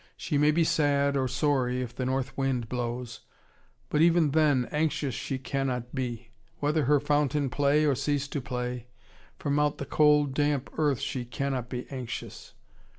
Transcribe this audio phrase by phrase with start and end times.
[0.17, 3.19] She may be sad or sorry, if the north wind blows.
[3.89, 6.29] But even then, anxious she cannot be.
[6.57, 8.87] Whether her fountain play or cease to play,
[9.37, 12.55] from out the cold, damp earth, she cannot be anxious.